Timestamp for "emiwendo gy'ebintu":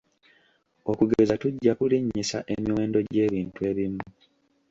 2.53-3.59